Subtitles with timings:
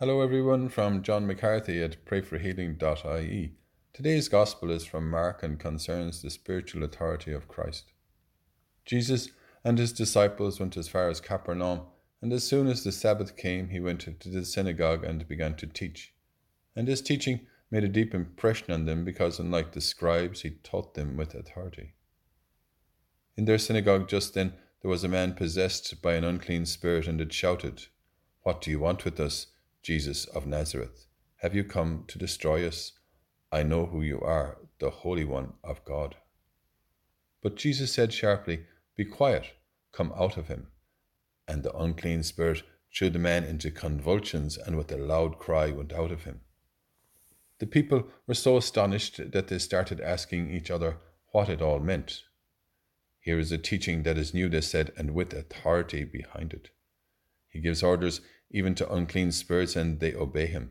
[0.00, 3.52] Hello, everyone, from John McCarthy at prayforhealing.ie.
[3.92, 7.92] Today's Gospel is from Mark and concerns the spiritual authority of Christ.
[8.86, 9.28] Jesus
[9.62, 11.82] and his disciples went as far as Capernaum,
[12.22, 15.66] and as soon as the Sabbath came, he went to the synagogue and began to
[15.66, 16.14] teach.
[16.74, 17.40] And his teaching
[17.70, 21.92] made a deep impression on them because, unlike the scribes, he taught them with authority.
[23.36, 27.20] In their synagogue just then, there was a man possessed by an unclean spirit, and
[27.20, 27.88] it shouted,
[28.44, 29.48] What do you want with us,
[29.82, 31.06] Jesus of Nazareth?
[31.36, 32.92] Have you come to destroy us?
[33.50, 36.16] I know who you are, the Holy One of God.
[37.42, 39.52] But Jesus said sharply, Be quiet,
[39.92, 40.68] come out of him.
[41.48, 42.62] And the unclean spirit
[42.94, 46.40] threw the man into convulsions, and with a loud cry went out of him.
[47.58, 50.98] The people were so astonished that they started asking each other
[51.32, 52.22] what it all meant.
[53.20, 56.70] Here is a teaching that is new, they said, and with authority behind it.
[57.50, 60.70] He gives orders even to unclean spirits, and they obey him.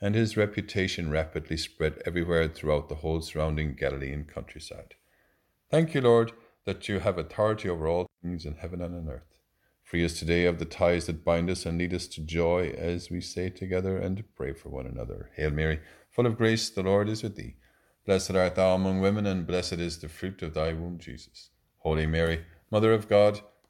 [0.00, 4.94] And his reputation rapidly spread everywhere throughout the whole surrounding Galilean countryside.
[5.70, 6.32] Thank you, Lord,
[6.64, 9.38] that you have authority over all things in heaven and on earth.
[9.82, 13.10] Free us today of the ties that bind us and lead us to joy as
[13.10, 15.30] we say together and pray for one another.
[15.36, 17.56] Hail Mary, full of grace, the Lord is with thee.
[18.06, 21.50] Blessed art thou among women, and blessed is the fruit of thy womb, Jesus.
[21.78, 23.40] Holy Mary, Mother of God,